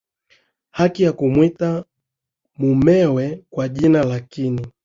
haki 0.71 1.03
ya 1.03 1.13
kumwita 1.13 1.85
mumewe 2.57 3.43
kwa 3.49 3.69
jina 3.69 4.03
lakini 4.03 4.67